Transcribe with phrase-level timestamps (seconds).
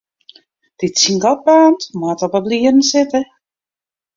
[0.79, 3.21] Dy't syn gat baarnt, moat op 'e blierren sitte.